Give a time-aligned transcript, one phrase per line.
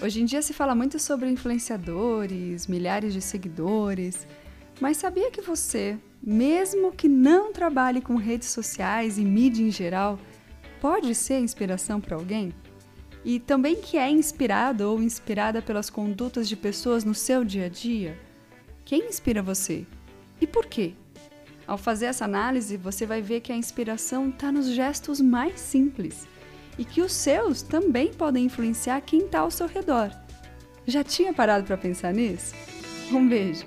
[0.00, 4.28] Hoje em dia se fala muito sobre influenciadores, milhares de seguidores,
[4.80, 10.16] mas sabia que você, mesmo que não trabalhe com redes sociais e mídia em geral,
[10.80, 12.54] pode ser inspiração para alguém?
[13.24, 17.68] E também que é inspirado ou inspirada pelas condutas de pessoas no seu dia a
[17.68, 18.16] dia?
[18.84, 19.84] Quem inspira você?
[20.40, 20.94] E por quê?
[21.66, 26.24] Ao fazer essa análise, você vai ver que a inspiração está nos gestos mais simples
[26.78, 30.10] e que os seus também podem influenciar quem está ao seu redor.
[30.86, 32.54] Já tinha parado para pensar nisso?
[33.12, 33.66] Um beijo!